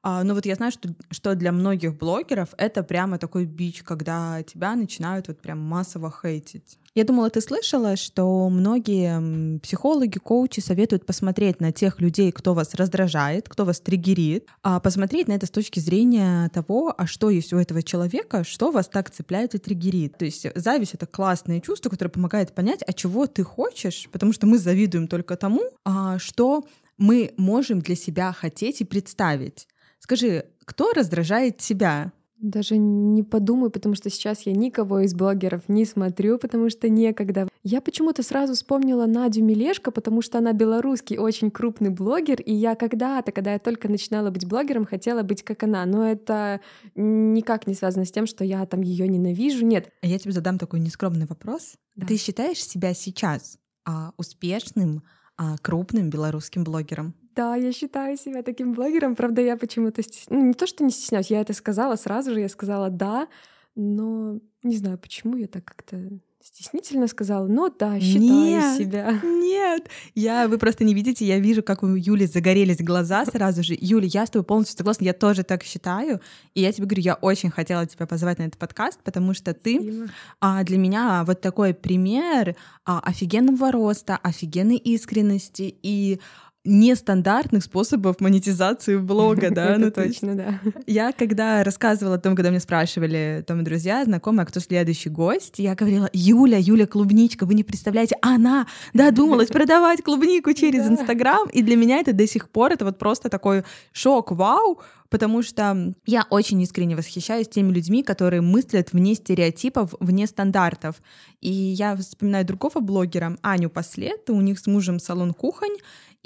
[0.09, 4.41] А, но вот я знаю, что, что для многих блогеров это прямо такой бич, когда
[4.45, 6.79] тебя начинают вот прям массово хейтить.
[6.95, 12.75] Я думала, ты слышала, что многие психологи, коучи советуют посмотреть на тех людей, кто вас
[12.75, 17.53] раздражает, кто вас триггерит, а посмотреть на это с точки зрения того, а что есть
[17.53, 20.19] у этого человека, что вас так цепляет и триггерит.
[20.19, 24.47] То есть зависть— это классное чувство, которое помогает понять, а чего ты хочешь, потому что
[24.47, 26.65] мы завидуем только тому, а, что
[26.97, 29.67] мы можем для себя хотеть и представить.
[29.99, 32.13] Скажи, кто раздражает тебя?
[32.39, 37.49] Даже не подумаю, потому что сейчас я никого из блогеров не смотрю, потому что некогда.
[37.63, 42.75] Я почему-то сразу вспомнила Надю Мелешко, потому что она белорусский очень крупный блогер, и я
[42.75, 46.61] когда-то, когда я только начинала быть блогером, хотела быть как она, но это
[46.95, 49.65] никак не связано с тем, что я там ее ненавижу.
[49.65, 51.77] Нет, А Я тебе задам такой нескромный вопрос.
[51.95, 52.07] Да.
[52.07, 55.05] Ты считаешь себя сейчас а, успешным,
[55.39, 57.15] а, крупным белорусским блогером?
[57.37, 59.15] Да, я считаю себя таким блогером.
[59.15, 60.25] Правда, я почему-то стес...
[60.31, 63.29] ну, не то, что не стесняюсь, я это сказала сразу же, я сказала да,
[63.75, 65.99] но не знаю, почему я так как-то
[66.47, 67.47] стеснительно сказала.
[67.47, 68.79] Но да, считаю Нет.
[68.79, 69.21] себя.
[69.23, 73.77] Нет, я, вы просто не видите, я вижу, как у Юли загорелись глаза сразу же.
[73.79, 76.21] Юля, я с тобой полностью согласна, я тоже так считаю.
[76.55, 80.09] И я тебе говорю, я очень хотела тебя позвать на этот подкаст, потому что ты
[80.41, 86.21] а, для меня вот такой пример а, офигенного роста, офигенной искренности и
[86.67, 90.61] нестандартных способов монетизации блога, да, Это ну точно, да.
[90.87, 95.55] я когда рассказывала о том, когда мне спрашивали там друзья, знакомые, а кто следующий гость,
[95.59, 100.87] я говорила, Юля, Юля Клубничка, вы не представляете, она додумалась продавать клубнику через.
[100.87, 105.43] Инстаграм, и для меня это до сих пор, это вот просто такой шок, вау, потому
[105.43, 110.97] что я очень искренне восхищаюсь теми людьми, которые мыслят вне стереотипов, вне стандартов.
[111.41, 115.77] И я вспоминаю другого блогера, Аню Послед, у них с мужем салон кухонь,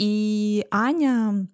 [0.01, 1.47] и Аня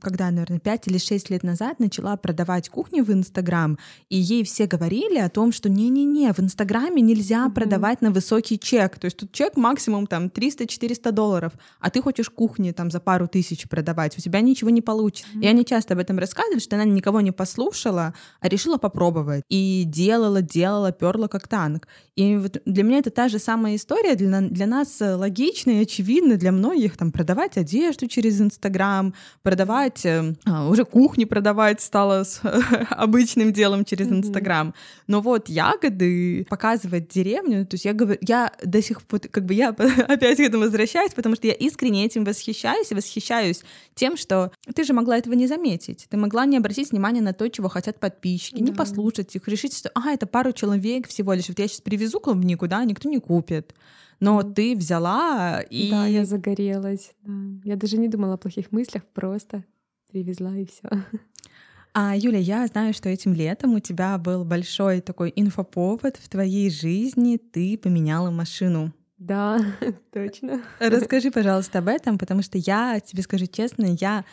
[0.00, 4.66] когда, наверное, 5 или 6 лет назад начала продавать кухню в Инстаграм, и ей все
[4.66, 7.54] говорили о том, что не-не-не, в Инстаграме нельзя Мгм.
[7.54, 12.30] продавать на высокий чек, то есть тут чек максимум там 300-400 долларов, а ты хочешь
[12.30, 15.30] кухни там за пару тысяч продавать, у тебя ничего не получится.
[15.40, 19.42] И они часто об этом рассказывают, что она никого не послушала, а решила попробовать.
[19.48, 21.86] И делала, делала, перла как танк.
[22.16, 25.82] И вот для меня это та же самая история, для, для нас э, логично и
[25.82, 32.24] очевидно, для многих там продавать одежду через Инстаграм, продавать, э, а, уже кухни продавать стало
[32.90, 34.06] обычным делом через.
[34.06, 34.74] Инстаграм.
[35.06, 39.54] Но вот ягоды, показывать деревню, то есть я говорю, я до сих пор, как бы
[39.54, 39.68] я
[40.08, 43.62] опять к этому возвращаюсь, потому что я искренне этим восхищаюсь и восхищаюсь
[43.94, 46.06] тем, что ты же могла этого не заметить.
[46.10, 48.76] Ты могла не обратить внимание на то, чего хотят подписчики, не Да.
[48.78, 51.48] послушать их, решить, что, ага, это пару человек всего лишь.
[51.48, 53.74] Вот я сейчас привезу клубнику, да, никто не купит.
[54.20, 54.54] Но Мгм.
[54.54, 55.90] ты взяла и...
[55.90, 57.12] Да, я загорелась.
[57.22, 57.32] да.
[57.64, 59.62] Я даже не думала о плохих мыслях, просто
[60.10, 60.88] привезла и все.
[61.94, 66.68] А, Юля, я знаю, что этим летом у тебя был большой такой инфоповод в твоей
[66.70, 67.38] жизни.
[67.38, 68.92] Ты поменяла машину.
[69.18, 69.58] Да,
[70.12, 70.60] точно.
[70.78, 74.24] Расскажи, пожалуйста, об этом, потому что я, тебе скажу честно, я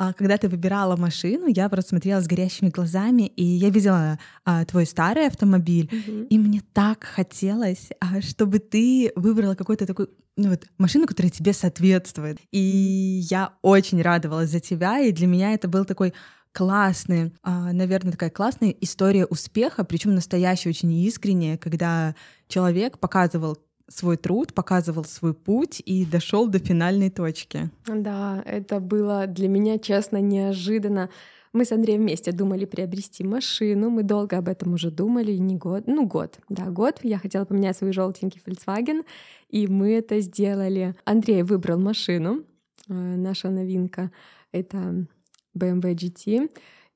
[0.00, 4.64] а, когда ты выбирала машину, я просто смотрела с горящими глазами, и я видела а,
[4.64, 6.22] твой старый автомобиль, Мгм.
[6.24, 10.08] и мне так хотелось, а, чтобы ты выбрала какой-то такой
[10.38, 12.38] ну вот, машину, которая тебе соответствует.
[12.50, 16.14] И я очень радовалась за тебя, и для меня это был такой
[16.52, 22.14] классный, а, наверное, такая классная история успеха, причем настоящая, очень искренняя, когда
[22.48, 23.58] человек показывал
[23.90, 27.70] свой труд, показывал свой путь и дошел до финальной точки.
[27.86, 31.10] Да, это было для меня, честно, неожиданно.
[31.52, 33.90] Мы с Андреем вместе думали приобрести машину.
[33.90, 37.00] Мы долго об этом уже думали, не год, ну год, да, год.
[37.02, 39.04] Я хотела поменять свой желтенький Volkswagen,
[39.48, 40.94] и мы это сделали.
[41.04, 42.44] Андрей выбрал машину.
[42.88, 44.12] Э, Наша новинка—
[44.52, 45.06] это
[45.56, 46.50] BMW GT.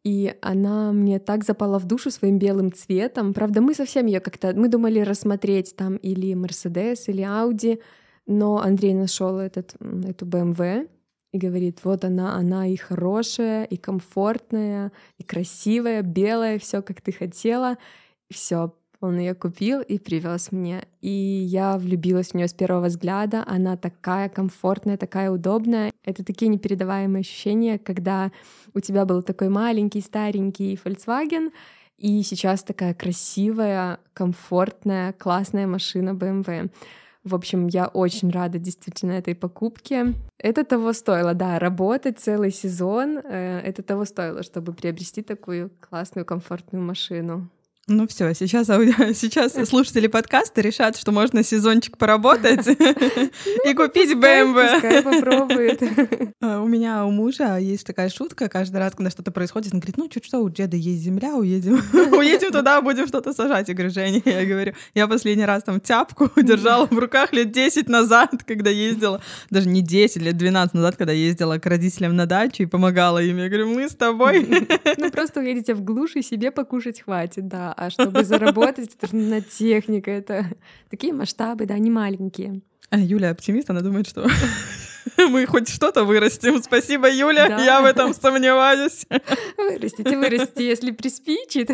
[0.04, 3.32] И она мне так запала в душу своим белым цветом.
[3.32, 4.52] Правда, мы совсем ее как-то...
[4.54, 7.80] Мы думали рассмотреть там или Mercedes, или Audi,
[8.26, 10.88] но Андрей нашел этот, эту BMW
[11.32, 17.10] и говорит, вот она, она и хорошая, и комфортная, и красивая, белая, все как ты
[17.10, 17.76] хотела.
[18.30, 20.86] Все, Он ее купил и привез мне.
[21.02, 23.44] И я влюбилась в нее с первого взгляда.
[23.46, 25.92] Она такая комфортная, такая удобная.
[26.04, 28.32] Это такие непередаваемые ощущения, когда
[28.72, 31.52] у тебя был такой маленький, старенький Volkswagen,
[31.98, 36.70] и сейчас такая красивая, комфортная, классная машина BMW.
[37.24, 40.14] В общем, я очень рада действительно этой покупке.
[40.38, 43.18] Это того стоило, да, работать целый сезон.
[43.18, 47.50] Э, это того стоило, чтобы приобрести такую классную, комфортную машину.
[47.86, 48.66] Ну все, сейчас,
[49.14, 54.74] сейчас слушатели подкаста решат, что можно сезончик поработать ну, и купить BMW.
[54.74, 55.82] Пускай попробует.
[56.40, 59.96] А, у меня у мужа есть такая шутка, каждый раз, когда что-то происходит, он говорит,
[59.96, 61.80] ну чуть что, у деда есть земля, уедем,
[62.12, 63.68] уедем туда, будем что-то сажать.
[63.68, 67.88] Я говорю, Женя, я говорю, я последний раз там тяпку держала в руках лет 10
[67.88, 72.64] назад, когда ездила, даже не 10, лет 12 назад, когда ездила к родителям на дачу
[72.64, 73.38] и помогала им.
[73.38, 74.46] Я говорю, мы с тобой.
[74.98, 79.40] Ну просто уедете в глушь и себе покушать хватит, да а чтобы заработать, это на
[79.40, 80.46] техника, это
[80.90, 82.60] такие масштабы, да, не маленькие.
[82.90, 84.26] А Юля оптимист, она думает, что
[85.30, 86.62] мы хоть что-то вырастим.
[86.62, 87.64] Спасибо, Юля, да.
[87.64, 89.06] я в этом сомневаюсь.
[89.56, 91.70] Вырастите, вырастите, если приспичит.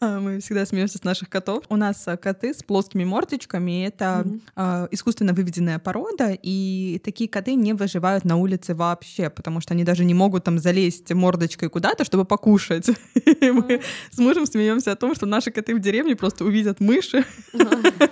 [0.00, 1.64] А, мы всегда смеемся с наших котов.
[1.68, 3.86] У нас а, коты с плоскими мордочками.
[3.86, 4.24] Это
[4.56, 4.88] mm-hmm.
[4.90, 10.04] искусственно выведенная порода, и такие коты не выживают на улице вообще, потому что они даже
[10.04, 12.88] не могут там залезть мордочкой куда-то, чтобы покушать.
[13.40, 17.24] Мы с мужем смеемся о том, что наши коты в деревне просто увидят мыши,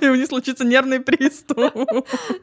[0.00, 1.74] и у них случится нервный приступ.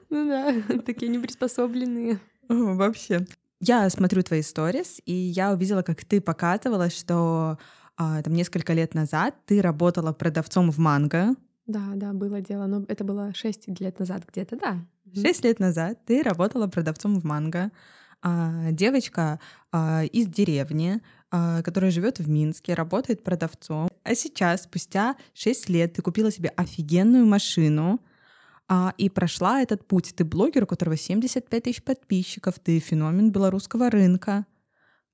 [0.10, 0.54] Ну да,
[0.86, 2.03] такие неприспособленные.
[2.50, 3.26] Вообще.
[3.60, 7.58] Я смотрю твои сторис, и я увидела, как ты показывала, что
[7.96, 11.36] а, там несколько лет назад ты работала продавцом в манго.
[11.66, 12.66] Да, да, было дело.
[12.66, 14.86] Но это было 6 лет назад где-то, да.
[15.16, 17.72] Шесть лет назад ты работала продавцом в манго.
[18.22, 19.40] А, девочка
[19.72, 23.90] а, из деревни, а, которая живет в Минске, работает продавцом.
[24.04, 28.00] А сейчас, спустя 6 лет, ты купила себе офигенную машину,
[28.68, 30.14] а, и прошла этот путь.
[30.16, 34.46] Ты блогер, у которого 75 тысяч подписчиков, ты феномен белорусского рынка.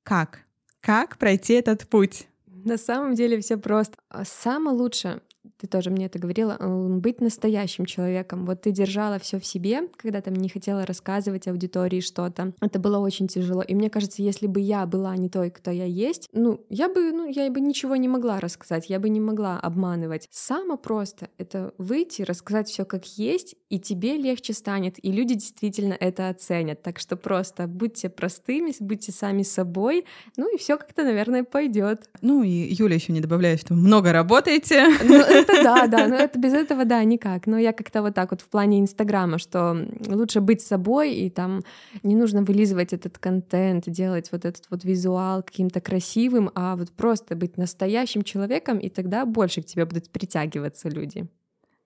[0.03, 0.41] Как?
[0.81, 2.27] Как пройти этот путь?
[2.45, 3.97] На самом деле все просто.
[4.09, 5.21] А самое лучшее
[5.57, 8.45] ты тоже мне это говорила, быть настоящим человеком.
[8.45, 12.53] Вот ты держала все в себе, когда там не хотела рассказывать аудитории что-то.
[12.61, 13.61] Это было очень тяжело.
[13.61, 17.11] И мне кажется, если бы я была не той, кто я есть, ну, я бы,
[17.11, 20.27] ну, я бы ничего не могла рассказать, я бы не могла обманывать.
[20.31, 25.95] Самое просто— это выйти, рассказать все как есть, и тебе легче станет, и люди действительно
[25.99, 26.81] это оценят.
[26.81, 30.05] Так что просто будьте простыми, будьте сами собой,
[30.37, 32.09] ну и все как-то, наверное, пойдет.
[32.21, 34.87] Ну и Юля еще не добавляет, что много работаете.
[35.03, 37.47] Ну, это да, да, но это без этого, да, никак.
[37.47, 41.61] Но я как-то вот так вот в плане Инстаграма, что лучше быть собой, и там
[42.03, 47.35] не нужно вылизывать этот контент, делать вот этот вот визуал каким-то красивым, а вот просто
[47.35, 51.27] быть настоящим человеком, и тогда больше к тебе будут притягиваться люди.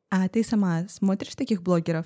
[0.10, 2.06] А ты сама смотришь таких блогеров?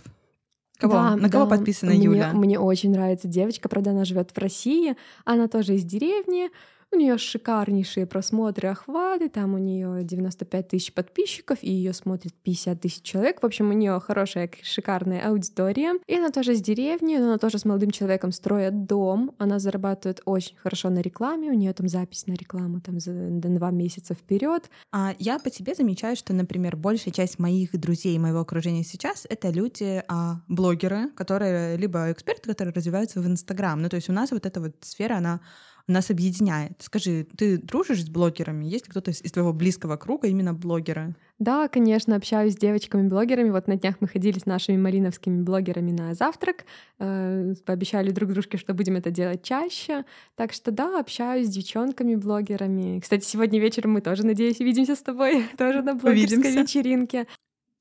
[0.78, 0.94] Кого?
[0.94, 1.58] Да, На кого да.
[1.58, 2.32] подписана мне, Юля?
[2.34, 6.50] Мне очень нравится девочка, правда, она живет в России, она тоже из деревни,
[6.92, 12.80] у нее шикарнейшие просмотры, охваты, там у нее 95 тысяч подписчиков, и ее смотрит 50
[12.80, 13.42] тысяч человек.
[13.42, 15.96] В общем, у нее хорошая, шикарная аудитория.
[16.08, 19.36] И она тоже с деревни, но она тоже с молодым человеком строит дом.
[19.38, 23.72] Она зарабатывает очень хорошо на рекламе, у нее там запись на рекламу там за два
[23.72, 24.70] месяца вперед.
[24.92, 29.50] А я по тебе замечаю, что, например, большая часть моих друзей моего окружения сейчас это
[29.50, 33.82] люди, а, блогеры, которые либо эксперты, которые развиваются в Инстаграм.
[33.82, 35.42] Ну, то есть у нас вот эта вот сфера, она
[35.88, 36.74] нас объединяет.
[36.80, 38.66] Скажи, ты дружишь с блогерами?
[38.66, 41.16] Есть ли кто-то из твоего близкого круга именно блогеры?
[41.40, 43.50] Да, конечно, общаюсь с девочками-блогерами.
[43.52, 46.66] Вот на днях мы ходили с нашими малиновскими блогерами на завтрак,
[47.00, 50.04] э, пообещали друг дружке, что будем это делать чаще.
[50.36, 53.00] Так что да, общаюсь с девчонками-блогерами.
[53.00, 56.62] Кстати, сегодня вечером мы тоже, надеюсь, увидимся с тобой, тоже на блогерской Увидимся.
[56.62, 57.28] вечеринке.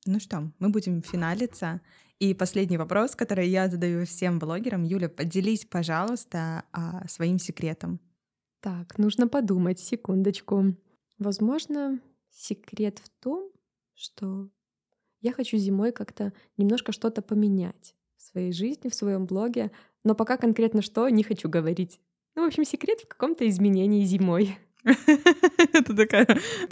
[0.05, 1.81] Ну что, мы будем финалиться.
[2.19, 4.83] И последний вопрос, который я задаю всем блогерам.
[4.83, 7.99] Юля, поделись, пожалуйста, а, своим секретом.
[8.59, 10.75] Так, нужно подумать, секундочку.
[11.19, 11.99] Возможно,
[12.31, 13.51] секрет в том,
[13.93, 14.49] что
[15.21, 19.71] я хочу зимой как-то немножко что-то поменять в своей жизни, в своем блоге,
[20.03, 21.99] но пока конкретно что, не хочу говорить.
[22.35, 24.57] Ну, в общем, секрет в каком-то изменении зимой.
[24.83, 26.27] Это такая...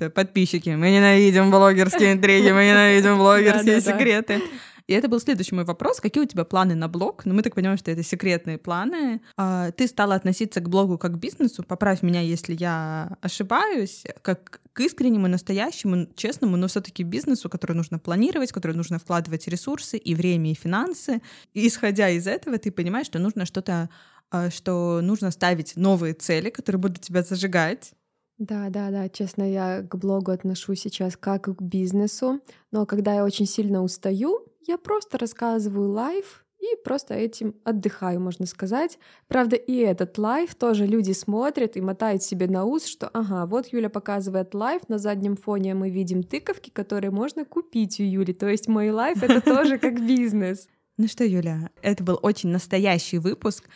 [0.10, 4.41] Подписчики, мы ненавидим блогерские интриги, мы ненавидим блогерские секреты.
[4.88, 6.00] И это был следующий мой вопрос.
[6.00, 7.26] Какие у тебя планы на блог?
[7.26, 9.22] Ну, мы так понимаем, что это секретные планы.
[9.36, 11.64] А, ты стала относиться к блогу как к бизнесу.
[11.64, 14.04] Поправь меня, если я ошибаюсь.
[14.22, 19.48] Как к искреннему, настоящему, честному, но все таки бизнесу, который нужно планировать, который нужно вкладывать
[19.48, 21.22] ресурсы и время, и финансы.
[21.54, 23.90] И исходя из этого, ты понимаешь, что нужно что-то
[24.32, 27.94] а, что нужно ставить новые цели, которые будут тебя зажигать,
[28.38, 29.08] Да, да, да.
[29.10, 32.42] Честно, я к блогу отношусь сейчас как к бизнесу.
[32.72, 38.46] Но когда я очень сильно устаю, я просто рассказываю life и просто этим отдыхаю, можно
[38.46, 38.98] сказать.
[39.28, 43.68] Правда, и этот life тоже люди смотрят и мотают себе на ус, что ага, вот
[43.68, 48.34] Юля показывает life, на заднем фоне мы видим тыковки, которые можно купить у Юли.
[48.34, 50.68] То есть мой life— это тоже как бизнес.
[50.98, 53.68] Ну что, Юля, это был очень настоящий выпуск.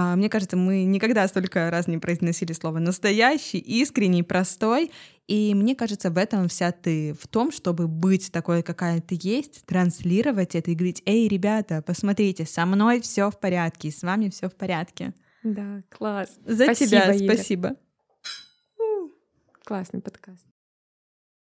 [0.00, 4.92] А, мне кажется, мы никогда столько раз не произносили слово настоящий, искренний, простой.
[5.26, 9.66] И мне кажется, в этом вся ты, в том, чтобы быть такой, какая ты есть,
[9.66, 14.48] транслировать это и говорить, эй, ребята, посмотрите, со мной все в порядке, с вами все
[14.48, 15.14] в порядке.
[15.42, 16.30] Да, класс.
[16.46, 17.34] За спасибо, тебя Юля.
[17.34, 17.76] спасибо.
[19.64, 20.46] Классный подкаст.